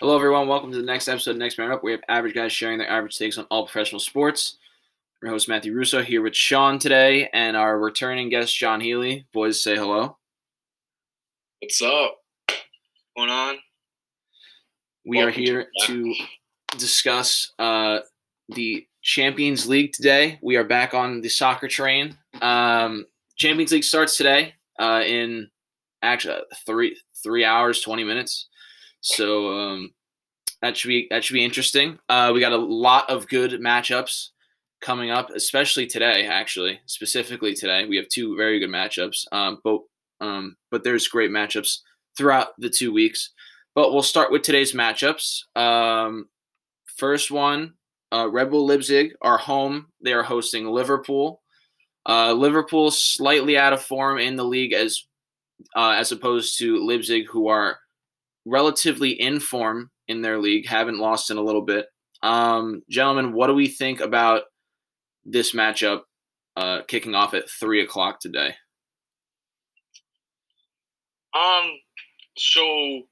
[0.00, 0.46] Hello, everyone.
[0.46, 1.82] Welcome to the next episode of Next Man Up.
[1.82, 4.58] We have average guys sharing their average takes on all professional sports.
[5.22, 9.24] Your host Matthew Russo here with Sean today, and our returning guest John Healy.
[9.32, 10.18] Boys, say hello.
[11.60, 12.18] What's up?
[12.46, 12.60] What's
[13.16, 13.56] going on?
[15.06, 16.14] We Welcome are here to, to
[16.76, 18.00] discuss uh,
[18.50, 20.38] the Champions League today.
[20.42, 22.18] We are back on the soccer train.
[22.42, 23.06] Um,
[23.36, 25.48] Champions League starts today uh, in
[26.02, 28.48] actually three three hours twenty minutes.
[29.00, 29.92] So um,
[30.62, 31.98] that should be that should be interesting.
[32.08, 34.30] Uh, we got a lot of good matchups
[34.80, 36.26] coming up, especially today.
[36.26, 39.24] Actually, specifically today, we have two very good matchups.
[39.32, 39.80] Um, but
[40.20, 41.78] um, but there's great matchups
[42.16, 43.30] throughout the two weeks.
[43.74, 45.42] But we'll start with today's matchups.
[45.54, 46.28] Um,
[46.96, 47.74] first one,
[48.12, 49.88] uh, Red Bull Leipzig are home.
[50.02, 51.42] They are hosting Liverpool.
[52.08, 55.04] Uh, Liverpool slightly out of form in the league as
[55.74, 57.78] uh, as opposed to Leipzig, who are
[58.46, 61.86] relatively in form in their league, haven't lost in a little bit.
[62.22, 64.44] Um, gentlemen, what do we think about
[65.24, 66.02] this matchup
[66.56, 68.54] uh, kicking off at three o'clock today?
[71.34, 71.70] Um,
[72.38, 73.02] so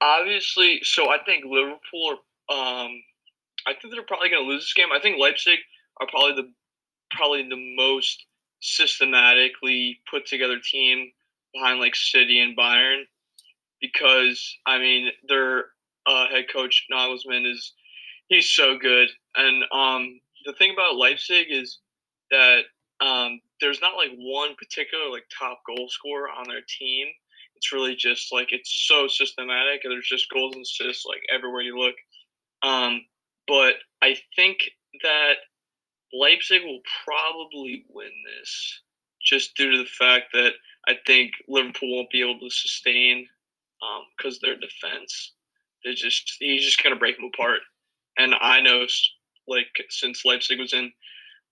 [0.00, 2.18] obviously, so I think Liverpool are.
[2.50, 2.90] Um,
[3.66, 4.88] I think they're probably going to lose this game.
[4.94, 5.58] I think Leipzig
[6.00, 6.52] are probably the
[7.10, 8.24] probably the most
[8.60, 11.10] systematically put together team
[11.52, 13.02] behind like City and Bayern
[13.80, 15.66] because I mean their
[16.06, 17.72] uh, head coach Nagelsmann is
[18.28, 21.78] he's so good, and um, the thing about Leipzig is
[22.30, 22.62] that
[23.00, 27.06] um, there's not like one particular like top goal scorer on their team.
[27.56, 31.62] It's really just like it's so systematic, and there's just goals and assists like everywhere
[31.62, 31.96] you look.
[32.62, 33.02] Um,
[33.46, 34.58] but I think
[35.02, 35.34] that
[36.12, 38.82] Leipzig will probably win this
[39.22, 40.52] just due to the fact that
[40.86, 43.26] I think Liverpool won't be able to sustain
[44.16, 45.32] because um, their defense.
[45.84, 47.60] They just he's just gonna break them apart.
[48.16, 48.84] And I know,
[49.46, 50.92] like since Leipzig was in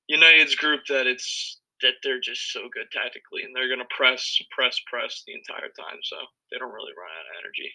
[0.08, 4.80] United's group, that it's that they're just so good tactically, and they're gonna press, press,
[4.90, 5.98] press the entire time.
[6.02, 6.16] So
[6.50, 7.72] they don't really run out of energy.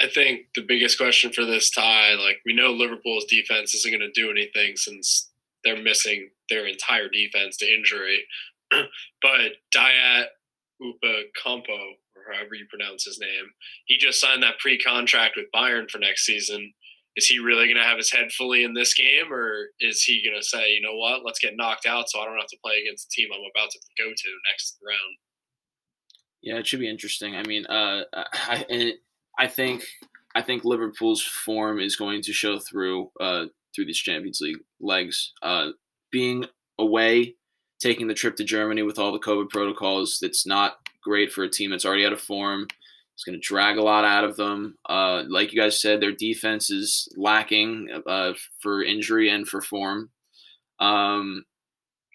[0.00, 4.00] I think the biggest question for this tie, like we know Liverpool's defense isn't going
[4.00, 5.28] to do anything since
[5.64, 8.24] they're missing their entire defense to injury.
[8.70, 9.52] but
[10.82, 13.46] Dayot Upamecano or however you pronounce his name.
[13.86, 16.72] He just signed that pre-contract with Bayern for next season.
[17.16, 20.24] Is he really going to have his head fully in this game, or is he
[20.24, 22.58] going to say, you know what, let's get knocked out so I don't have to
[22.64, 25.16] play against the team I'm about to go to next round?
[26.42, 27.34] Yeah, it should be interesting.
[27.34, 28.92] I mean, uh, I
[29.36, 29.84] I think
[30.36, 35.32] I think Liverpool's form is going to show through uh, through these Champions League legs.
[35.42, 35.70] Uh,
[36.12, 36.44] being
[36.78, 37.34] away,
[37.80, 41.50] taking the trip to Germany with all the COVID protocols, it's not great for a
[41.50, 42.66] team that's already out of form.
[43.14, 44.78] It's going to drag a lot out of them.
[44.88, 50.10] Uh, like you guys said, their defense is lacking uh, for injury and for form.
[50.78, 51.44] Um,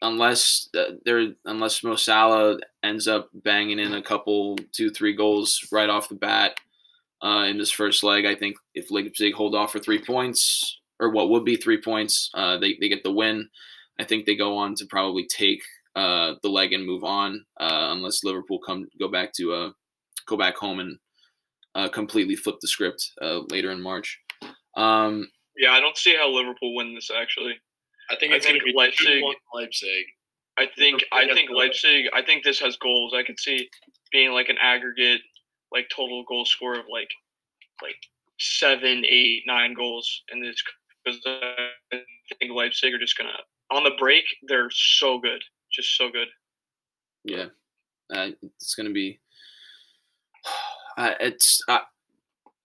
[0.02, 5.68] unless uh, there, unless Mo Salah ends up banging in a couple, two, three goals
[5.72, 6.58] right off the bat
[7.22, 11.10] uh, in this first leg, I think if Leipzig hold off for three points, or
[11.10, 13.50] what would be three points, uh, they they get the win.
[14.00, 15.62] I think they go on to probably take
[15.96, 19.70] uh, the leg and move on, uh, unless Liverpool come go back to uh,
[20.28, 20.98] go back home and
[21.76, 24.20] uh, completely flip the script uh, later in March.
[24.76, 27.10] Um, yeah, I don't see how Liverpool win this.
[27.16, 27.56] Actually,
[28.10, 29.24] I think it's going to be Leipzig.
[29.54, 30.06] Leipzig.
[30.58, 32.06] I think I think Leipzig.
[32.14, 33.14] I think this has goals.
[33.16, 33.70] I could see
[34.12, 35.22] being like an aggregate,
[35.72, 37.10] like total goal score of like
[37.82, 37.98] like
[38.40, 40.62] seven, eight, nine goals in this
[41.04, 42.02] because I
[42.40, 43.32] think Leipzig are just gonna
[43.74, 44.24] on the break.
[44.48, 45.42] They're so good
[45.74, 46.28] just so good.
[47.24, 47.46] Yeah,
[48.14, 49.20] uh, it's gonna be.
[50.96, 51.80] Uh, it's uh,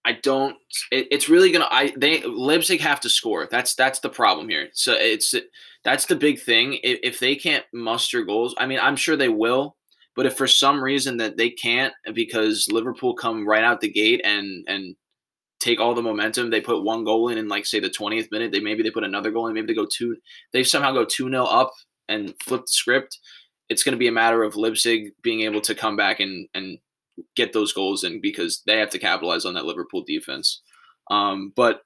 [0.05, 0.55] I don't.
[0.91, 1.67] It, it's really gonna.
[1.71, 3.47] I they Leipzig have to score.
[3.49, 4.69] That's that's the problem here.
[4.71, 5.33] So it's
[5.83, 6.77] that's the big thing.
[6.83, 9.77] If, if they can't muster goals, I mean, I'm sure they will.
[10.15, 14.21] But if for some reason that they can't, because Liverpool come right out the gate
[14.23, 14.95] and and
[15.59, 18.51] take all the momentum, they put one goal in in like say the 20th minute.
[18.51, 19.53] They maybe they put another goal in.
[19.53, 20.17] Maybe they go two.
[20.53, 21.71] They somehow go two 0 up
[22.09, 23.19] and flip the script,
[23.69, 26.79] it's going to be a matter of Leipzig being able to come back and and
[27.35, 30.61] get those goals in because they have to capitalize on that Liverpool defense.
[31.11, 31.81] Um, but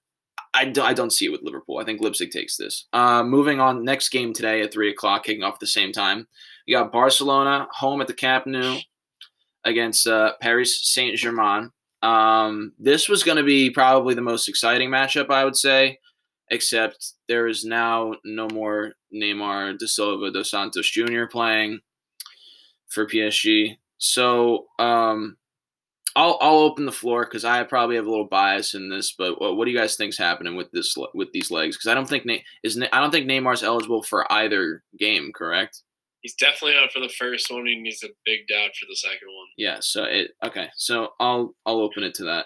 [0.54, 1.80] I, do, I don't see it with Liverpool.
[1.80, 2.88] I think Leipzig takes this.
[2.94, 6.28] Uh, moving on, next game today at 3 o'clock, kicking off the same time.
[6.68, 8.78] You got Barcelona home at the Camp Nou
[9.66, 11.72] against uh, Paris Saint Germain.
[12.04, 16.00] Um, this was going to be probably the most exciting matchup, I would say
[16.54, 21.26] except there is now no more Neymar da Silva dos Santos Jr.
[21.26, 21.80] playing
[22.88, 23.78] for PSG.
[23.98, 25.38] So um,
[26.16, 29.14] I'll I'll open the floor because I probably have a little bias in this.
[29.18, 31.76] But what, what do you guys think's happening with this with these legs?
[31.76, 35.32] Because I don't think Ne- is Ne- I don't think Neymar's eligible for either game.
[35.34, 35.82] Correct?
[36.24, 37.68] He's definitely out for the first one.
[37.68, 39.48] He needs a big doubt for the second one.
[39.58, 39.78] Yeah.
[39.82, 40.70] So it okay.
[40.76, 42.46] So I'll I'll open it to that.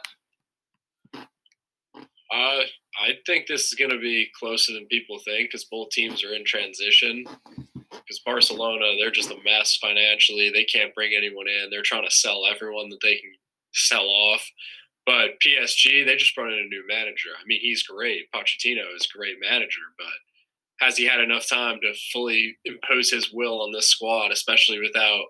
[2.29, 2.63] Uh,
[2.99, 6.33] I think this is going to be closer than people think because both teams are
[6.33, 7.23] in transition.
[7.89, 10.49] Because Barcelona, they're just a mess financially.
[10.49, 11.69] They can't bring anyone in.
[11.69, 13.31] They're trying to sell everyone that they can
[13.73, 14.45] sell off.
[15.05, 17.29] But PSG, they just brought in a new manager.
[17.39, 18.29] I mean, he's great.
[18.35, 20.07] Pochettino is a great manager, but
[20.79, 25.23] has he had enough time to fully impose his will on this squad, especially without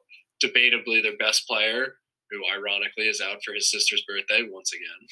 [0.43, 1.95] debatably their best player,
[2.29, 5.07] who ironically is out for his sister's birthday once again?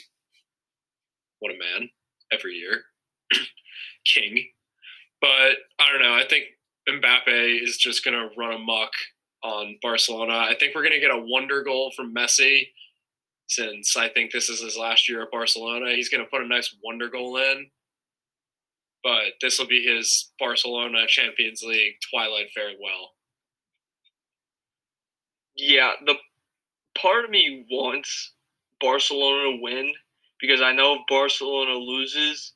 [1.39, 1.89] What a man
[2.31, 2.83] every year.
[4.05, 4.45] King.
[5.21, 6.13] But I don't know.
[6.13, 6.45] I think
[6.89, 8.91] Mbappe is just going to run amok
[9.43, 10.33] on Barcelona.
[10.33, 12.67] I think we're going to get a wonder goal from Messi
[13.47, 15.93] since I think this is his last year at Barcelona.
[15.95, 17.67] He's going to put a nice wonder goal in.
[19.05, 23.11] But this will be his Barcelona Champions League twilight farewell.
[25.55, 26.15] Yeah, the
[26.99, 28.33] part of me wants
[28.81, 29.93] Barcelona to win
[30.41, 32.53] because I know if Barcelona loses,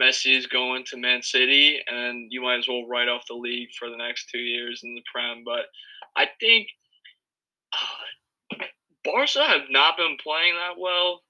[0.00, 3.68] Messi is going to Man City, and you might as well write off the league
[3.78, 5.44] for the next two years in the Prem.
[5.44, 5.66] But
[6.16, 6.66] I think
[7.72, 8.64] uh,
[9.04, 11.22] Barca have not been playing that well.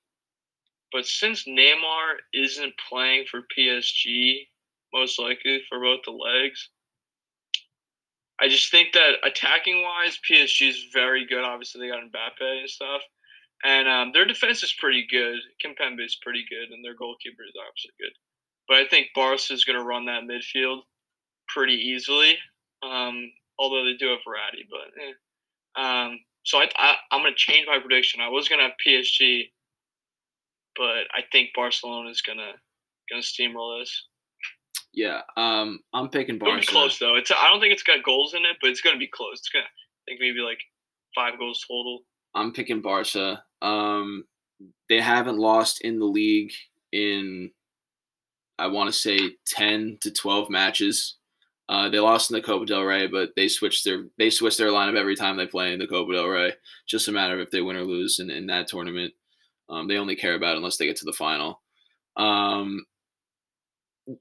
[0.90, 4.46] But since Neymar isn't playing for PSG,
[4.94, 6.70] most likely for both the legs,
[8.41, 11.44] I just think that attacking wise, PSG is very good.
[11.44, 13.02] Obviously, they got Mbappe and stuff.
[13.64, 15.38] And um, their defense is pretty good.
[15.64, 18.12] Kimpembe is pretty good, and their goalkeeper is obviously good.
[18.69, 20.81] But I think Barca is going to run that midfield
[21.49, 22.37] pretty easily.
[22.82, 25.82] Um, although they do have Verratti, but eh.
[25.82, 28.20] um, so I, I I'm going to change my prediction.
[28.20, 29.50] I was going to have PSG,
[30.76, 32.52] but I think Barcelona is going to
[33.11, 34.06] going to steamroll this.
[34.94, 37.17] Yeah, um, I'm picking It'll be close though.
[37.17, 39.41] It's I don't think it's got goals in it, but it's going to be close.
[39.41, 39.62] It's to I
[40.06, 40.61] think maybe like
[41.14, 42.02] five goals total.
[42.35, 43.43] I'm picking Barca.
[43.61, 44.25] Um,
[44.88, 46.52] they haven't lost in the league
[46.93, 47.50] in,
[48.58, 51.17] I want to say, ten to twelve matches.
[51.69, 54.69] Uh, they lost in the Copa del Rey, but they switched their they switch their
[54.69, 56.52] lineup every time they play in the Copa del Rey.
[56.87, 59.12] Just a matter of if they win or lose in, in that tournament.
[59.69, 61.62] Um, they only care about it unless they get to the final.
[62.17, 62.85] Um,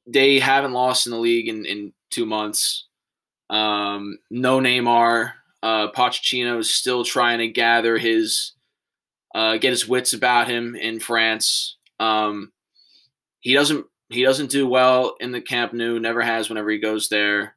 [0.07, 2.87] they haven't lost in the league in, in two months.
[3.49, 5.33] Um, no Neymar.
[5.61, 8.53] Uh, Pochettino is still trying to gather his,
[9.33, 11.77] uh, get his wits about him in France.
[11.99, 12.51] Um,
[13.39, 15.99] he doesn't he doesn't do well in the Camp Nou.
[15.99, 17.55] Never has whenever he goes there.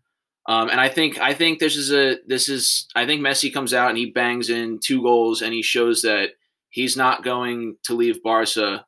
[0.49, 3.75] Um, and I think I think this is a this is I think Messi comes
[3.75, 6.31] out and he bangs in two goals and he shows that
[6.71, 8.87] he's not going to leave Barca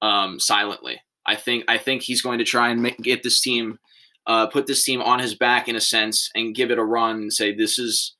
[0.00, 1.00] um, silently.
[1.26, 3.78] I think I think he's going to try and make, get this team,
[4.26, 7.16] uh, put this team on his back in a sense, and give it a run
[7.16, 8.14] and say this is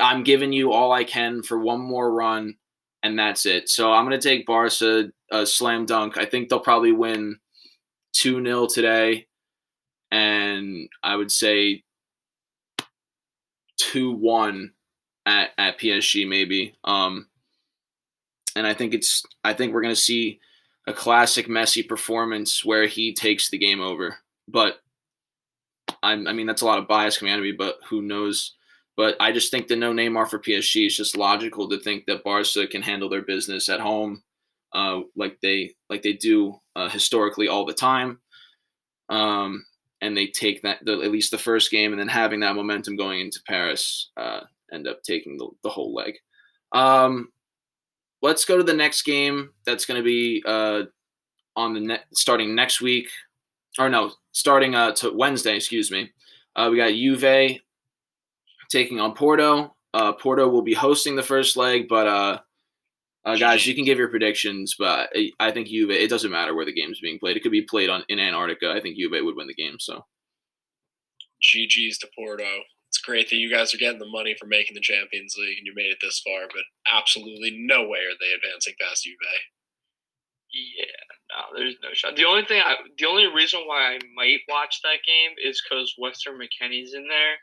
[0.00, 2.56] I'm giving you all I can for one more run,
[3.02, 3.68] and that's it.
[3.68, 6.16] So I'm going to take Barca a slam dunk.
[6.16, 7.36] I think they'll probably win
[8.14, 9.26] 2 0 today.
[10.10, 11.82] And I would say
[13.78, 14.72] 2 1
[15.26, 16.74] at, at PSG, maybe.
[16.84, 17.28] Um,
[18.56, 20.38] and I think it's, I think we're going to see
[20.86, 24.16] a classic Messi performance where he takes the game over.
[24.48, 24.80] But
[26.02, 28.54] I'm, I mean, that's a lot of bias coming out of me, but who knows?
[28.96, 32.22] But I just think the no Neymar for PSG is just logical to think that
[32.22, 34.22] Barca can handle their business at home,
[34.72, 38.20] uh, like they like they do uh, historically all the time,
[39.08, 39.64] um,
[40.00, 42.94] and they take that the, at least the first game, and then having that momentum
[42.96, 44.40] going into Paris, uh,
[44.72, 46.14] end up taking the, the whole leg.
[46.72, 47.30] Um,
[48.24, 49.50] let's go to the next game.
[49.66, 50.84] That's going to be uh,
[51.54, 53.08] on the net starting next week,
[53.78, 55.54] or no, starting uh, to Wednesday.
[55.54, 56.10] Excuse me.
[56.56, 57.60] Uh, we got Juve
[58.70, 59.76] taking on Porto.
[59.92, 62.38] Uh, Porto will be hosting the first leg, but uh,
[63.26, 64.74] uh, guys, you can give your predictions.
[64.78, 65.90] But I, I think Juve.
[65.90, 67.36] It doesn't matter where the game's being played.
[67.36, 68.72] It could be played on in Antarctica.
[68.72, 69.76] I think Juve would win the game.
[69.78, 70.04] So,
[71.42, 72.48] GG's to Porto.
[72.94, 75.66] It's great that you guys are getting the money for making the Champions League and
[75.66, 79.18] you made it this far, but absolutely no way are they advancing past Juve.
[80.54, 82.14] Yeah, no, there's no shot.
[82.14, 85.92] The only thing, I, the only reason why I might watch that game is because
[85.98, 87.34] Weston McKennie's in there.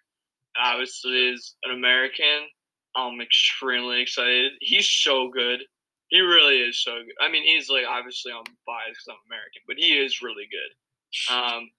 [0.55, 2.47] Obviously, is an American.
[2.95, 4.53] I'm extremely excited.
[4.61, 5.59] He's so good.
[6.07, 7.19] He really is so good.
[7.19, 11.35] I mean, he's like obviously I'm biased because I'm American, but he is really good.
[11.35, 11.69] Um,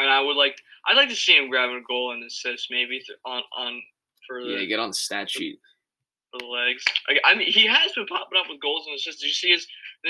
[0.00, 2.98] and I would like, I'd like to see him grab a goal and assist maybe
[2.98, 3.82] th- on on
[4.26, 5.58] for the yeah, get on the stat sheet.
[6.30, 6.84] for the legs.
[7.08, 9.20] I, I mean, he has been popping up with goals and assists.
[9.20, 9.66] Did you see his?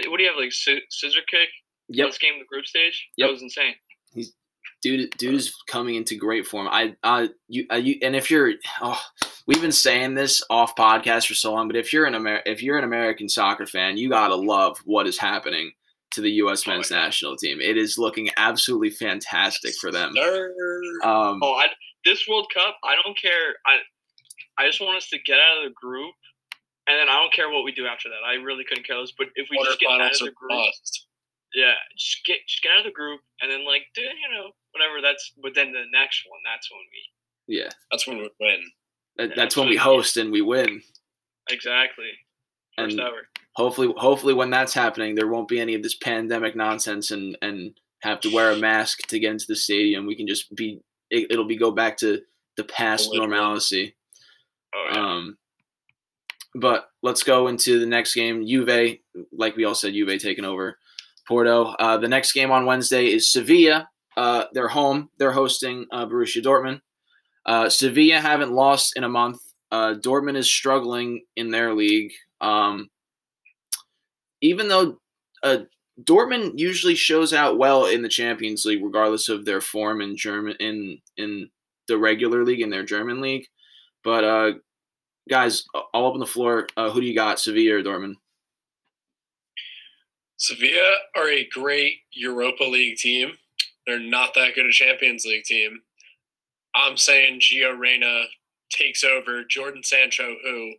[0.09, 1.49] What do you have like scissor kick?
[1.89, 2.07] Yep.
[2.07, 3.09] Last game of the group stage.
[3.17, 3.29] Yep.
[3.29, 3.75] That was insane.
[4.13, 4.33] He's
[4.83, 8.53] dude dude is coming into great form i uh you, uh, you and if you're
[8.81, 9.01] oh
[9.47, 12.63] we've been saying this off podcast for so long but if you're an Amer- if
[12.63, 15.73] you're an american soccer fan you gotta love what is happening
[16.13, 16.99] to the us Oh, men's yeah.
[16.99, 20.11] national team it is looking absolutely fantastic for them
[21.03, 21.67] um Oh, I,
[22.05, 23.55] this World Cup, I don't care.
[23.67, 23.79] I
[24.59, 26.15] I just want us to get out of the group,
[26.87, 28.25] and then I don't care what we do after that.
[28.27, 29.13] I really couldn't care less.
[29.17, 31.07] But if we just get out of the group, bust.
[31.55, 34.51] yeah, just get just get out of the group, and then like do you know
[34.73, 35.01] whatever.
[35.03, 38.61] That's but then the next one, that's when we yeah That's when we win.
[39.17, 39.97] that, Yeah, that's when we absolutely.
[40.03, 40.83] host and we win
[41.51, 42.11] exactly
[42.79, 43.29] first And- ever.
[43.53, 47.73] Hopefully hopefully when that's happening there won't be any of this pandemic nonsense and and
[48.03, 50.81] have to wear a mask to get into the stadium we can just be
[51.11, 52.21] it, it'll be go back to
[52.57, 53.95] the past normalcy
[54.75, 55.01] Oh yeah.
[55.01, 55.39] Um,
[56.55, 58.47] but let's go into the next game.
[58.47, 58.99] Juve,
[59.33, 60.79] like we all said, Juve taking over
[61.29, 61.67] Porto.
[61.79, 63.89] Uh, the next game on Wednesday is Sevilla.
[64.17, 65.11] Uh, they're home.
[65.19, 66.81] They're hosting uh, Borussia Dortmund.
[67.47, 69.41] Uh, Sevilla haven't lost in a month.
[69.71, 72.13] Uh, Dortmund is struggling in their league.
[72.41, 72.91] Um,
[74.41, 74.99] even though
[75.43, 75.59] uh,
[76.03, 80.57] Dortmund usually shows out well in the Champions League, regardless of their form in German
[80.61, 81.51] in in
[81.89, 83.47] the regular league in their German league.
[84.05, 84.53] But uh,
[85.29, 86.67] guys, all up on the floor.
[86.77, 88.15] Uh, who do you got, Sevilla or Dortmund?
[90.37, 93.33] Sevilla are a great Europa League team.
[93.87, 95.81] They're not that good a Champions League team.
[96.75, 98.25] I'm saying Gio Reyna
[98.73, 100.73] takes over Jadon Sancho, who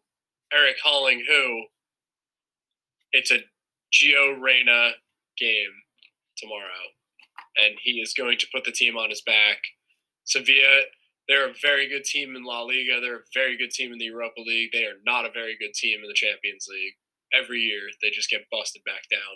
[0.53, 1.65] Eric Haaland, who
[3.11, 3.39] it's a
[3.93, 4.91] Gio Reyna
[5.37, 5.73] game
[6.37, 6.91] tomorrow,
[7.57, 9.57] and he is going to put the team on his back.
[10.25, 10.83] Sevilla,
[11.27, 12.99] they're a very good team in La Liga.
[13.01, 14.71] They're a very good team in the Europa League.
[14.71, 16.93] They are not a very good team in the Champions League.
[17.33, 19.35] Every year, they just get busted back down.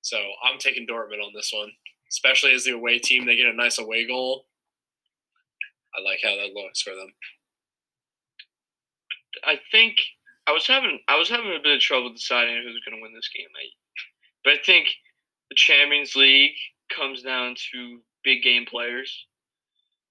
[0.00, 1.70] So I'm taking Dortmund on this one,
[2.10, 3.26] especially as the away team.
[3.26, 4.46] They get a nice away goal.
[5.96, 7.12] I like how that looks for them.
[9.44, 9.96] I think
[10.46, 13.14] I was having I was having a bit of trouble deciding who's going to win
[13.14, 13.48] this game.
[13.54, 13.68] I,
[14.48, 14.88] but I think
[15.50, 16.56] the Champions League
[16.96, 19.26] comes down to big game players,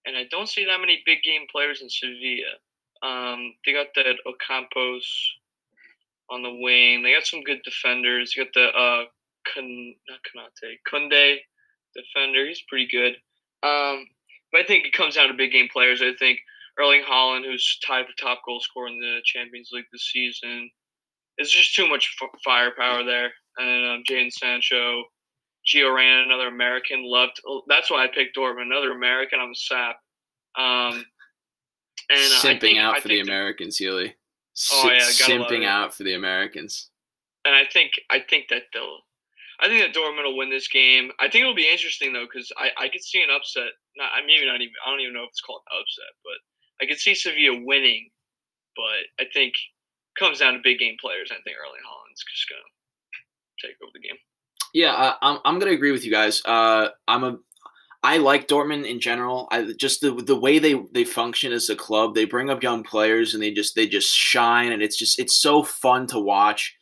[0.06, 2.62] and I don't see that many big game players in Sevilla.
[3.02, 5.02] Um, they got that Ocampos
[6.30, 7.02] on the wing.
[7.02, 8.36] They got some good defenders.
[8.36, 9.06] You got the uh,
[9.52, 11.38] Kun, not Kanate, Kunde
[11.96, 12.46] defender.
[12.46, 13.14] He's pretty good.
[13.64, 14.06] Um,
[14.52, 16.04] but I think it comes down to big game players.
[16.04, 16.42] I think
[16.80, 20.70] Erling Haaland, who's tied for top goal scorer in the Champions League this season.
[21.40, 23.32] It's just too much f- firepower there.
[23.58, 25.04] And um, Jadon Sancho,
[25.68, 27.04] Gio Reyna, another American.
[27.04, 27.42] Loved.
[27.68, 29.40] That's why I picked Dortmund, another American.
[29.40, 29.98] I'm a sap.
[30.58, 31.06] Um,
[32.10, 34.16] and uh, simping think- out for the Americans, Healy.
[34.74, 36.90] Oh, yeah, simping out for the Americans.
[37.46, 39.00] and I think I think that they'll.
[39.60, 41.12] I think that Dortmund will win this game.
[41.20, 43.74] I think it'll be interesting though because I, I could see an upset.
[43.98, 46.38] Not I maybe not even I don't even know if it's called an upset, but
[46.82, 48.10] I could see Sevilla winning.
[48.76, 51.30] But I think it comes down to big game players.
[51.30, 52.70] I think Erling Haaland's just gonna
[53.62, 54.18] take over the game.
[54.74, 56.42] Yeah, I, I'm I'm gonna agree with you guys.
[56.46, 57.38] Uh, I'm a
[58.04, 59.48] I like Dortmund in general.
[59.52, 62.14] I just the the way they they function as a club.
[62.14, 65.36] They bring up young players and they just they just shine, and it's just it's
[65.36, 66.76] so fun to watch.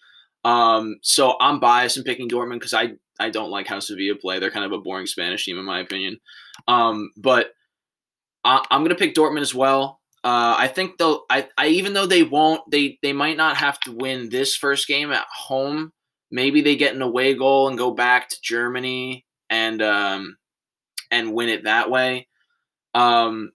[0.44, 4.40] Um, so I'm biased in picking Dortmund because I I don't like how Sevilla play.
[4.40, 6.20] They're kind of a boring Spanish team in my opinion.
[6.68, 7.52] Um, but
[8.44, 10.02] I, I'm gonna pick Dortmund as well.
[10.24, 11.24] Uh, I think they'll.
[11.30, 14.88] I, I even though they won't, they they might not have to win this first
[14.88, 15.94] game at home.
[16.32, 20.38] Maybe they get an away goal and go back to Germany and um,
[21.12, 22.28] and win it that way.
[22.94, 23.52] Um,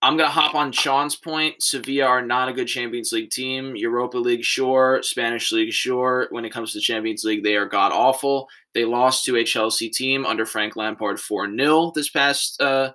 [0.00, 1.60] I'm gonna hop on Sean's point.
[1.62, 3.74] Sevilla are not a good Champions League team.
[3.74, 5.00] Europa League, sure.
[5.02, 6.28] Spanish League, sure.
[6.30, 8.48] When it comes to the Champions League, they are god awful.
[8.74, 12.92] They lost to a Chelsea team under Frank Lampard 4 0 this past uh,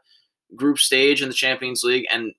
[0.55, 2.05] group stage in the Champions League.
[2.11, 2.31] And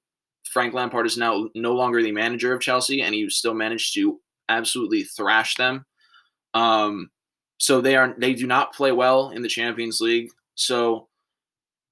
[0.50, 4.20] Frank Lampard is now no longer the manager of Chelsea, and he still managed to
[4.48, 5.84] absolutely thrash them.
[6.54, 7.10] Um,
[7.58, 10.30] so they are they do not play well in the Champions League.
[10.54, 11.08] So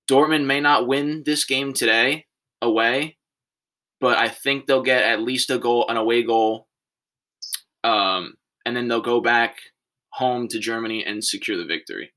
[0.08, 2.26] Dortmund may not win this game today
[2.60, 3.16] away,
[4.00, 6.68] but I think they'll get at least a goal, an away goal,
[7.84, 8.34] um,
[8.66, 9.56] and then they'll go back
[10.10, 12.12] home to Germany and secure the victory.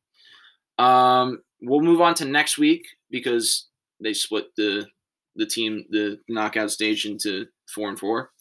[0.77, 3.67] Um, we'll move on to next week because
[4.01, 4.87] they split the
[5.35, 8.31] the team the knockout stage into four and four.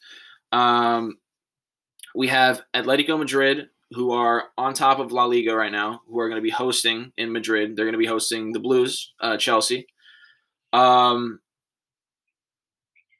[0.53, 1.19] Um,
[2.15, 6.29] we have Atletico Madrid who are on top of La Liga right now, who are
[6.29, 7.76] going to be hosting in Madrid.
[7.76, 9.87] They're going to be hosting the Blues, uh, Chelsea.
[10.73, 11.41] Um,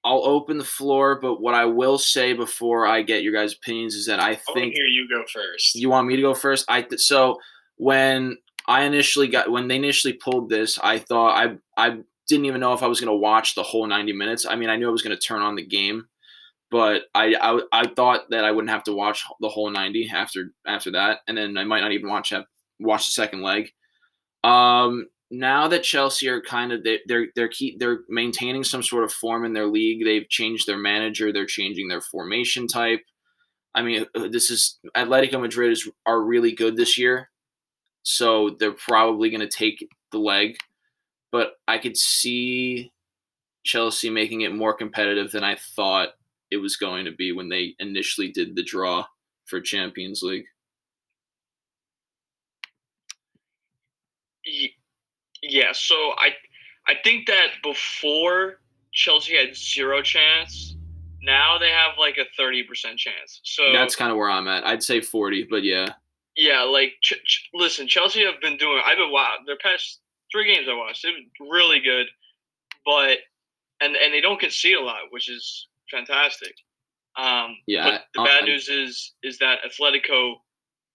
[0.05, 3.95] I'll open the floor, but what I will say before I get your guys' opinions
[3.95, 5.75] is that I I want to think hear you go first.
[5.77, 6.67] you want me to go first.
[6.69, 7.39] I th- so
[7.77, 12.61] when I initially got when they initially pulled this, I thought I I didn't even
[12.61, 14.47] know if I was going to watch the whole 90 minutes.
[14.47, 16.07] I mean, I knew I was going to turn on the game,
[16.75, 20.51] but I, I I thought that I wouldn't have to watch the whole 90 after
[20.67, 22.47] after that, and then I might not even watch that
[22.81, 23.71] watch the second leg.
[24.43, 29.05] Um, now that Chelsea are kind of they, they're they're keep they're maintaining some sort
[29.05, 30.05] of form in their league.
[30.05, 31.33] They've changed their manager.
[31.33, 33.03] They're changing their formation type.
[33.77, 37.31] I mean, uh, this is Atletico Madrid is are really good this year,
[38.03, 40.57] so they're probably going to take the leg.
[41.31, 42.91] But I could see
[43.63, 46.09] Chelsea making it more competitive than I thought
[46.55, 49.05] it was going to be when they initially did the draw
[49.47, 50.47] for Champions League.
[55.43, 56.31] Yeah, so I
[56.87, 58.61] I think that before
[58.93, 60.77] Chelsea had zero chance.
[61.23, 63.41] Now they have like a thirty percent chance.
[63.43, 64.65] So That's kind of where I'm at.
[64.65, 65.89] I'd say 40, but yeah.
[66.37, 68.81] yeah, like ch- ch- listen, Chelsea have been doing.
[68.85, 69.37] I've been wow.
[69.47, 72.07] Their past three games I watched, they've been really good,
[72.85, 73.19] but
[73.81, 76.55] and and they don't concede a lot, which is fantastic.
[77.17, 80.41] Um, Yeah, the I- bad I- news is is that Atletico.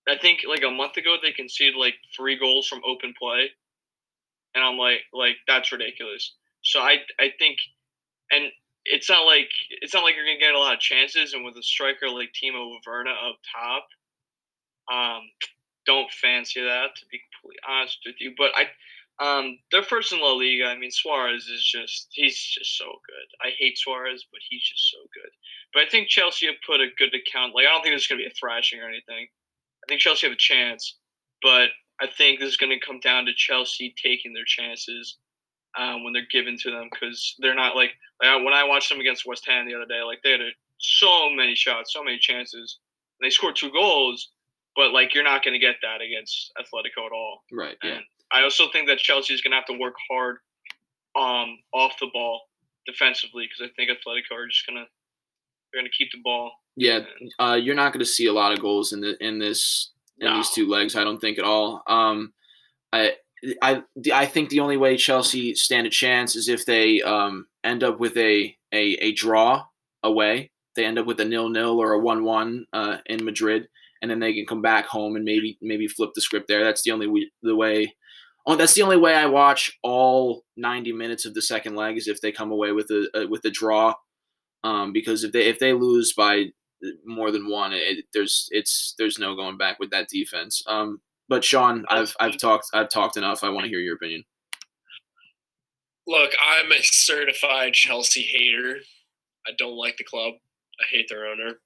[0.08, 3.51] I think like a month ago they conceded like three goals from open play,
[4.55, 6.34] and I'm like like that's ridiculous.
[6.63, 7.60] So I I think,
[8.31, 8.51] and
[8.86, 11.55] it's not like it's not like you're gonna get a lot of chances, and with
[11.58, 13.88] a striker like Timo Werner up top,
[14.91, 15.29] um,
[15.86, 18.34] don't fancy that to be completely honest with you.
[18.38, 18.69] But I,
[19.19, 20.65] um, they're first in La Liga.
[20.65, 23.47] I mean Suarez is just he's just so good.
[23.47, 25.31] I hate Suarez, but he's just so good.
[25.73, 27.53] But I think Chelsea have put a good account.
[27.55, 29.27] Like I don't think there's gonna be a thrashing or anything.
[29.83, 30.97] I think Chelsea have a chance,
[31.41, 31.69] but
[32.01, 35.17] I think this is going to come down to Chelsea taking their chances
[35.77, 38.99] um, when they're given to them because they're not like, like when I watched them
[38.99, 42.17] against West Ham the other day, like they had a, so many shots, so many
[42.17, 42.79] chances,
[43.19, 44.29] and they scored two goals,
[44.75, 47.43] but like you're not going to get that against Atletico at all.
[47.51, 47.77] Right.
[47.84, 47.95] Yeah.
[47.95, 50.37] And I also think that Chelsea is going to have to work hard
[51.19, 52.41] um, off the ball
[52.85, 54.85] defensively because I think Atletico are just going to
[55.71, 56.51] they're going to keep the ball.
[56.75, 57.01] Yeah.
[57.37, 60.27] Uh, you're not going to see a lot of goals in the in this in
[60.27, 60.37] No.
[60.37, 60.95] these two legs.
[60.95, 61.83] I don't think at all.
[61.87, 62.33] Um,
[62.91, 63.13] I
[63.61, 67.83] I I think the only way Chelsea stand a chance is if they um end
[67.83, 69.65] up with a a, a draw
[70.03, 70.51] away.
[70.75, 73.67] They end up with a nil nil or a one one uh, in Madrid,
[74.01, 76.63] and then they can come back home and maybe maybe flip the script there.
[76.63, 77.93] That's the only we, the way.
[78.49, 82.07] Oh, that's the only way I watch all 90 minutes of the second leg is
[82.07, 83.93] if they come away with a, a with a draw.
[84.63, 86.45] Um, because if they if they lose by
[87.05, 90.63] more than one, it, there's it's there's no going back with that defense.
[90.65, 93.43] Um, but Sean, I've I've talked I've talked enough.
[93.43, 94.23] I want to hear your opinion.
[96.07, 98.79] Look, I'm a certified Chelsea hater.
[99.47, 100.33] I don't like the club.
[100.81, 101.59] I hate their owner.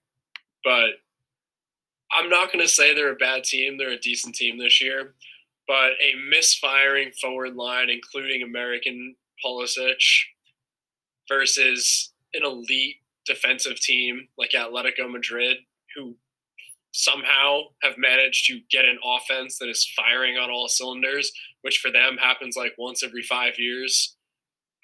[0.65, 0.89] But
[2.11, 3.77] I'm not going to say they're a bad team.
[3.77, 5.15] They're a decent team this year.
[5.67, 10.03] But a misfiring forward line, including American Pulisic,
[11.29, 15.57] versus an elite defensive team like Atletico Madrid,
[15.95, 16.15] who
[16.91, 21.91] somehow have managed to get an offense that is firing on all cylinders, which for
[21.91, 24.15] them happens like once every five years.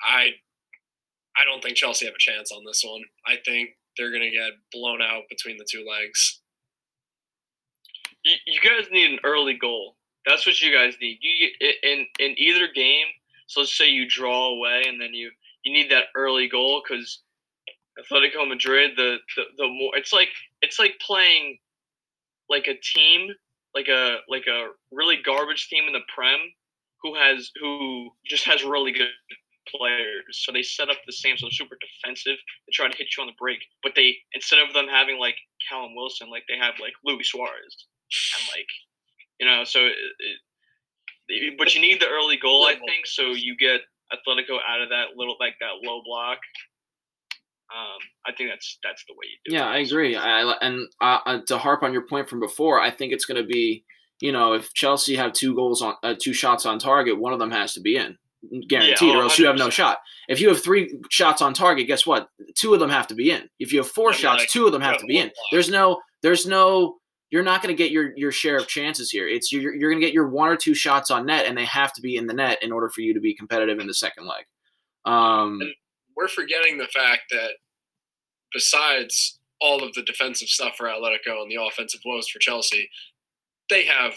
[0.04, 0.30] I
[1.38, 3.02] I don't think Chelsea have a chance on this one.
[3.26, 6.42] I think they're to get blown out between the two legs.
[8.26, 9.96] you, you guys need an early goal.
[10.30, 11.18] That's what you guys need.
[11.22, 11.50] You
[11.84, 13.08] in in either game.
[13.48, 15.32] So let's say you draw away, and then you
[15.64, 17.22] you need that early goal because
[18.00, 18.92] Atletico Madrid.
[18.96, 20.30] The, the the more it's like
[20.62, 21.58] it's like playing
[22.50, 23.30] like a team,
[23.74, 26.40] like a like a really garbage team in the Prem,
[27.02, 29.08] who has who just has really good
[29.68, 30.44] players.
[30.44, 32.38] So they set up the same, so super defensive.
[32.68, 35.36] They try to hit you on the break, but they instead of them having like
[35.68, 37.88] Callum Wilson, like they have like Luis Suarez,
[38.36, 38.70] and like
[39.40, 39.94] you know, so it,
[41.28, 44.90] it, but you need the early goal, I think, so you get Atletico out of
[44.90, 46.40] that little like that low block.
[47.72, 49.60] Um, I think that's that's the way you do it.
[49.60, 50.16] Yeah, I agree.
[50.16, 53.40] I, and uh, uh, to harp on your point from before, I think it's going
[53.40, 53.86] to be,
[54.20, 57.38] you know, if Chelsea have two goals on uh, two shots on target, one of
[57.38, 58.18] them has to be in,
[58.68, 60.00] guaranteed, oh, or else you have no shot.
[60.28, 62.30] If you have three shots on target, guess what?
[62.56, 63.48] Two of them have to be in.
[63.60, 65.20] If you have four I mean, shots, like, two of them have have to be
[65.20, 65.28] in.
[65.28, 65.36] block.
[65.52, 66.96] There's no, there's no.
[67.32, 69.28] You're not going to get your your share of chances here.
[69.28, 71.66] It's you're you're going to get your one or two shots on net, and they
[71.66, 73.94] have to be in the net in order for you to be competitive in the
[73.94, 74.46] second leg.
[75.06, 75.60] Um,
[76.16, 77.52] We're forgetting the fact that
[78.54, 82.90] besides all of the defensive stuff for Atletico and the offensive woes for Chelsea,
[83.70, 84.14] they have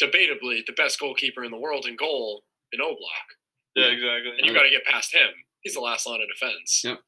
[0.00, 2.42] debatably the best goalkeeper in the world in goal
[2.72, 3.36] in Oblak.
[3.74, 4.32] Yeah, exactly.
[4.38, 5.28] And you got to get past him.
[5.62, 6.82] He's the last line of defense.
[6.84, 6.98] Yep.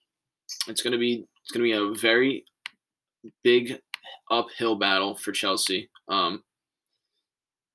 [0.69, 2.45] it's gonna be it's gonna be a very
[3.43, 3.81] big
[4.31, 5.89] uphill battle for Chelsea.
[6.09, 6.43] Um,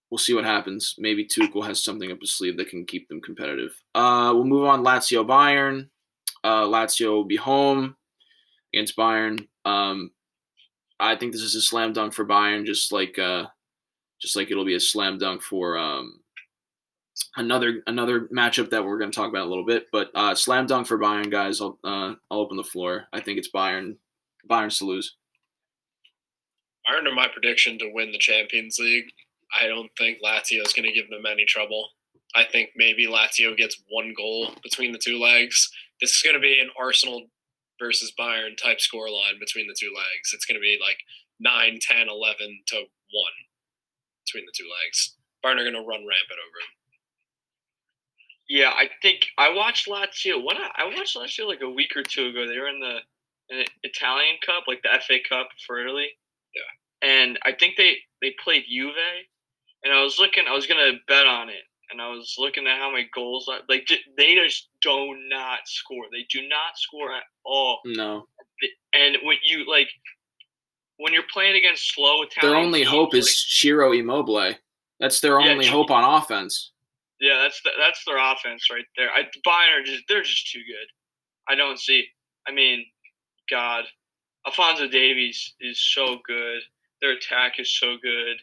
[0.09, 0.95] we'll see what happens.
[0.97, 3.71] Maybe Tuchel has something up his sleeve that can keep them competitive.
[3.95, 4.83] Uh, we'll move on.
[4.83, 5.89] Lazio Bayern.
[6.43, 7.95] Uh, Lazio will be home
[8.73, 9.47] against Bayern.
[9.65, 10.11] Um,
[10.99, 13.45] I think this is a slam dunk for Bayern, just like uh,
[14.21, 16.19] just like it'll be a slam dunk for um,
[17.35, 19.87] another another matchup that we're going to talk about a little bit.
[19.91, 21.61] But uh, slam dunk for Bayern, guys.
[21.61, 23.05] I'll uh, I'll open the floor.
[23.13, 23.97] I think it's Bayern
[24.49, 25.15] Bayern to lose.
[26.87, 29.11] Bayern are my prediction to win the Champions League.
[29.59, 31.89] I don't think Lazio is going to give them any trouble.
[32.35, 35.69] I think maybe Lazio gets one goal between the two legs.
[35.99, 37.25] This is going to be an Arsenal
[37.79, 40.31] versus Bayern type scoreline between the two legs.
[40.33, 40.97] It's going to be like
[41.39, 42.85] 9, 10, 11 to 1
[44.25, 45.15] between the two legs.
[45.43, 46.75] Bayern are going to run rampant over them.
[48.47, 50.43] Yeah, I think I watched Lazio.
[50.43, 52.97] When I, I watched Lazio like a week or two ago, they were in the,
[53.49, 56.09] in the Italian Cup, like the FA Cup for Italy.
[57.01, 58.93] And I think they they played Juve,
[59.83, 60.43] and I was looking.
[60.49, 63.47] I was gonna bet on it, and I was looking at how many goals.
[63.47, 63.67] Like
[64.17, 66.05] they just do not score.
[66.11, 67.79] They do not score at all.
[67.85, 68.27] No.
[68.93, 69.87] And when you like,
[70.97, 74.55] when you're playing against slow Italian, their only teams, hope like, is Ciro Immobile.
[74.99, 76.71] That's their Yeah, only hope on offense.
[77.21, 79.09] Yeah, that's the, that's their offense right there.
[79.09, 80.87] I, Bayern are just they're just too good.
[81.47, 82.05] I don't see.
[82.47, 82.85] I mean,
[83.49, 83.85] God,
[84.45, 86.61] Alphonso Davies is so good.
[87.01, 88.37] Their attack is so good.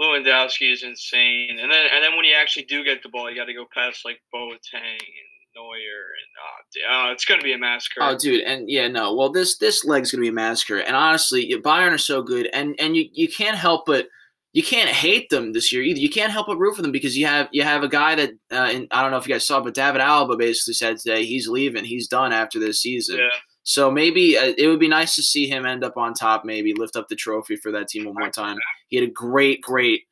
[0.00, 1.58] Lewandowski is insane.
[1.60, 3.66] And then and then when you actually do get the ball, you got to go
[3.72, 8.00] past like Boateng and Neuer and uh, it's going to be a massacre.
[8.02, 9.14] Oh, dude, and yeah, no.
[9.14, 12.74] Well, this this leg's gonna be a massacre, and honestly, Bayern are so good, and
[12.78, 14.08] and you you can't help but
[14.52, 16.00] you can't hate them this year either.
[16.00, 18.30] You can't help but root for them because you have you have a guy that
[18.50, 21.24] uh, and I don't know if you guys saw, but David Alaba basically said today
[21.24, 23.18] he's leaving, he's done after this season.
[23.18, 23.28] yeah.
[23.68, 26.72] So maybe uh, it would be nice to see him end up on top, maybe
[26.72, 28.56] lift up the trophy for that team one more time.
[28.88, 30.02] He had a great, great,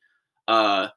[0.48, 0.88] uh,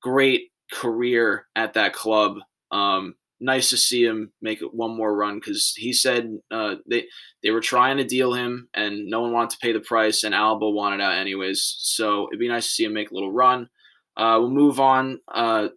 [0.00, 2.38] great career at that club.
[2.70, 7.04] Um, nice to see him make it one more run because he said uh, they
[7.42, 10.34] they were trying to deal him and no one wanted to pay the price, and
[10.34, 11.76] Alaba wanted out anyways.
[11.80, 13.68] So it'd be nice to see him make a little run.
[14.16, 15.20] Uh, we'll move on.
[15.28, 15.68] Uh,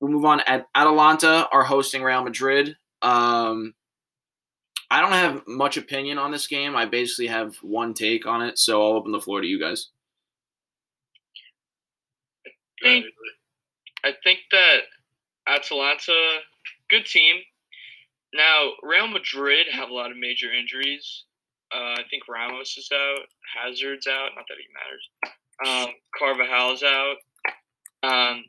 [0.00, 0.40] we'll move on.
[0.40, 2.74] At Atalanta are hosting Real Madrid.
[3.02, 3.74] Um,
[4.90, 6.76] I don't have much opinion on this game.
[6.76, 9.88] I basically have one take on it, so I'll open the floor to you guys.
[14.04, 14.80] I think that
[15.48, 16.40] Atalanta,
[16.90, 17.36] good team.
[18.34, 21.24] Now Real Madrid have a lot of major injuries.
[21.74, 24.30] Uh, I think Ramos is out, Hazard's out.
[24.36, 25.88] Not that he matters.
[25.88, 27.16] Um, Carvajal's out.
[28.02, 28.44] Um,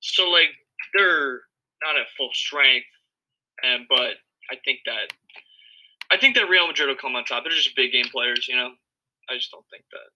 [0.00, 0.50] so like
[0.94, 1.40] they're
[1.82, 2.86] not at full strength,
[3.62, 4.14] and but
[4.50, 5.12] I think that
[6.12, 7.42] I think that Real Madrid will come on top.
[7.44, 8.72] They're just big game players, you know.
[9.30, 10.10] I just don't think that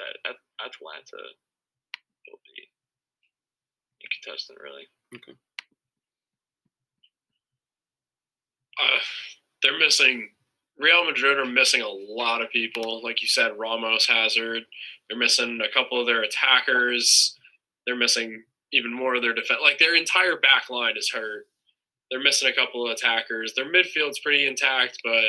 [0.00, 1.22] that At- Atalanta
[2.26, 2.68] will be
[4.02, 4.88] incontestant, really.
[8.82, 8.98] uh,
[9.62, 10.30] they're missing.
[10.78, 14.62] Real Madrid are missing a lot of people, like you said, Ramos, Hazard.
[15.08, 17.36] They're missing a couple of their attackers.
[17.86, 19.60] They're missing even more of their defense.
[19.62, 21.46] Like their entire back line is hurt.
[22.10, 23.54] They're missing a couple of attackers.
[23.54, 25.24] Their midfield's pretty intact, but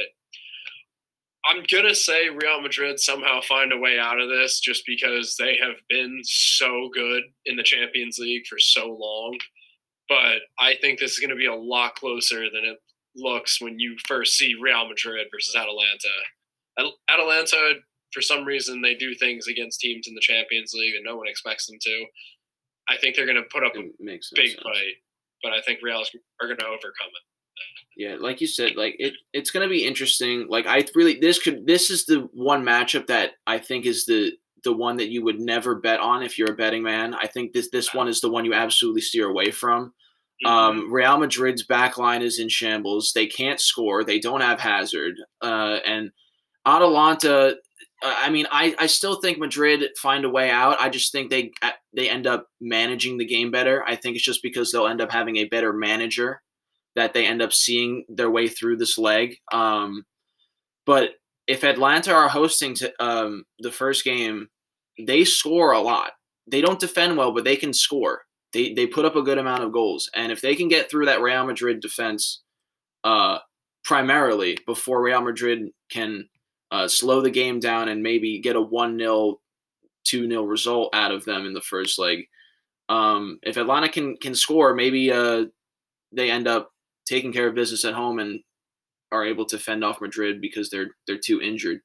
[1.46, 5.58] I'm gonna say Real Madrid somehow find a way out of this just because they
[5.58, 9.38] have been so good in the Champions League for so long.
[10.08, 12.78] But I think this is going to be a lot closer than it
[13.16, 16.10] looks when you first see Real Madrid versus Atalanta.
[16.78, 17.76] At- Atalanta,
[18.12, 21.30] for some reason, they do things against teams in the Champions League that no one
[21.30, 22.06] expects them to.
[22.90, 24.62] I think they're going to put up a It makes big sense.
[24.62, 24.96] fight,
[25.44, 26.04] but I think Real
[26.42, 27.24] are going to overcome it.
[27.98, 30.48] Yeah, like you said, like it, it's gonna be interesting.
[30.50, 34.32] Like I really, this could, this is the one matchup that I think is the
[34.64, 37.14] the one that you would never bet on if you're a betting man.
[37.14, 39.94] I think this this one is the one you absolutely steer away from.
[40.46, 43.12] Um, Real Madrid's back line is in shambles.
[43.14, 44.04] They can't score.
[44.04, 45.14] They don't have Hazard.
[45.42, 46.12] Uh, and
[46.66, 47.58] Atalanta,
[48.04, 50.80] I mean, I, I still think Madrid find a way out.
[50.80, 53.84] I just think they uh, they end up managing the game better.
[53.86, 56.42] I think it's just because they'll end up having a better manager
[56.96, 59.36] that they end up seeing their way through this leg.
[59.54, 60.04] Um,
[60.86, 61.12] but
[61.48, 64.48] if Atalanta are hosting to um, the first game,
[65.00, 66.12] they score a lot.
[66.48, 68.24] They don't defend well, but they can score.
[68.54, 71.06] They they put up a good amount of goals, and if they can get through
[71.06, 72.42] that Real Madrid defense,
[73.04, 73.40] uh,
[73.84, 76.28] primarily before Real Madrid can
[76.72, 79.40] uh, slow the game down and maybe get a one 0
[80.04, 82.26] two 0 result out of them in the first leg.
[82.90, 85.46] Um, if Atalanta can can score, maybe uh,
[86.12, 86.72] they end up
[87.06, 88.40] taking care of business at home and
[89.12, 91.82] are able to fend off Madrid because they're they're too injured.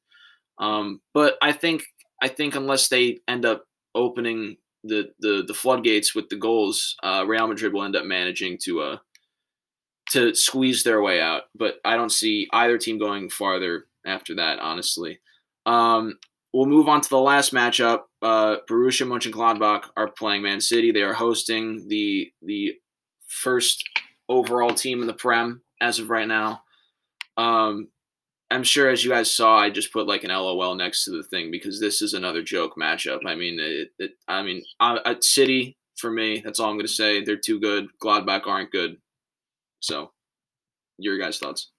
[0.59, 1.85] Um, but I think
[2.23, 7.25] I think unless they end up opening the the, the floodgates with the goals, uh,
[7.27, 8.97] Real Madrid will end up managing to uh
[10.11, 11.43] to squeeze their way out.
[11.55, 15.19] But I don't see either team going farther after that, honestly.
[15.67, 16.19] Um,
[16.53, 18.03] we'll move on to the last matchup.
[18.23, 20.93] Uh, Borussia Mönchengladbach are playing Man City.
[20.93, 22.75] They are hosting the the
[23.27, 23.83] first
[24.29, 26.63] overall team in the Prem as of right now.
[27.37, 27.89] Um,
[28.51, 31.25] I'm sure as you guys saw, I just put like an LOL next to the
[31.25, 33.21] thing because this is another joke matchup.
[33.27, 36.87] I mean, it, it I mean, uh, at City for me, that's all I'm going
[36.87, 37.25] to say.
[37.25, 37.89] They're too good.
[38.03, 38.99] Gladbach aren't good.
[39.81, 40.13] So,
[40.99, 41.73] your guys' thoughts?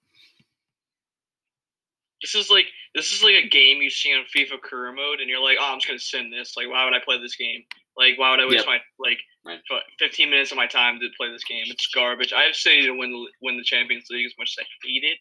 [2.22, 5.28] This is like this is like a game you see on FIFA career mode, and
[5.28, 6.56] you're like, oh, I'm just gonna send this.
[6.56, 7.62] Like, why would I play this game?
[7.96, 8.78] Like, why would I waste yep.
[8.78, 9.60] my like right.
[9.98, 11.64] 15 minutes of my time to play this game?
[11.66, 12.32] It's garbage.
[12.32, 15.04] I have City to win the win the Champions League as much as I hate
[15.04, 15.18] it,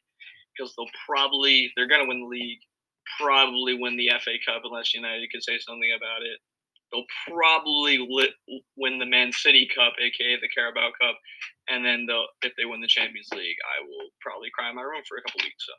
[0.54, 2.60] because they'll probably they're gonna win the league,
[3.20, 6.40] probably win the FA Cup unless United can say something about it.
[6.90, 8.32] They'll probably lit,
[8.78, 11.18] win the Man City Cup, aka the Carabao Cup,
[11.68, 14.82] and then they'll if they win the Champions League, I will probably cry in my
[14.82, 15.66] room for a couple weeks.
[15.66, 15.74] So.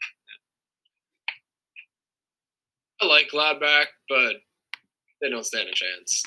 [3.00, 3.06] Yeah.
[3.06, 4.36] I like Gladbach, but
[5.20, 6.22] they don't stand a chance.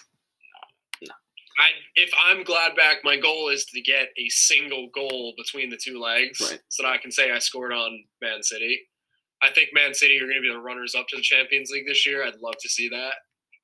[1.01, 1.13] No.
[1.59, 5.99] I if I'm Gladbach, my goal is to get a single goal between the two
[5.99, 6.59] legs, right.
[6.69, 8.79] so that I can say I scored on Man City.
[9.43, 11.87] I think Man City are going to be the runners up to the Champions League
[11.87, 12.23] this year.
[12.23, 13.13] I'd love to see that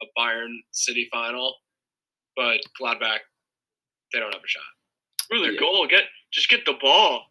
[0.01, 1.55] a Bayern City final,
[2.35, 3.19] but Gladbach
[4.13, 5.33] they don't have a shot.
[5.33, 5.59] Ooh, their yeah.
[5.59, 7.25] goal get just get the ball.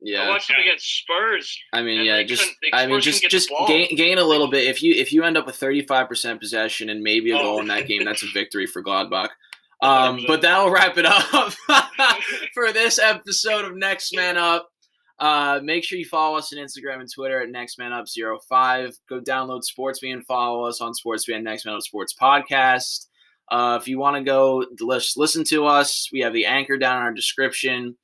[0.00, 1.58] Yeah, I watched them against Spurs.
[1.72, 4.64] I mean, yeah, just I mean, just just gain, gain a little bit.
[4.64, 7.56] If you if you end up with thirty five percent possession and maybe a goal
[7.56, 7.60] oh.
[7.60, 9.28] in that game, that's a victory for Gladbach.
[9.82, 11.52] Um, but that'll wrap it up
[12.54, 14.70] for this episode of Next Man Up.
[15.18, 18.96] Uh, make sure you follow us on Instagram and Twitter at Next Man Up 05.
[19.06, 23.06] Go download Sportsby and follow us on Sportsby and Next Man Up Sports Podcast.
[23.50, 27.02] Uh, if you want to go listen to us, we have the anchor down in
[27.02, 27.96] our description.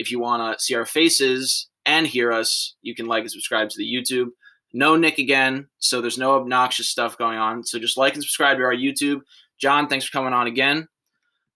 [0.00, 3.68] If you want to see our faces and hear us, you can like and subscribe
[3.68, 4.28] to the YouTube.
[4.72, 7.64] No Nick again, so there's no obnoxious stuff going on.
[7.64, 9.20] So just like and subscribe to our YouTube.
[9.58, 10.88] John, thanks for coming on again.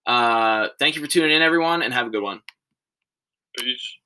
[0.06, 2.42] Uh, thank you for tuning in, everyone, and have a good one.
[3.56, 3.96] Peace.